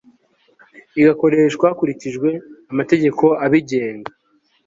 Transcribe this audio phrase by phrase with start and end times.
[0.99, 2.29] igakoreshwa hakurikijwe
[2.71, 4.11] amategeko abigenga